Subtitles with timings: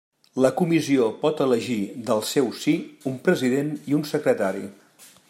[0.43, 1.77] La Comissió pot elegir,
[2.09, 2.73] del seu sí,
[3.13, 4.65] un president i un secretari.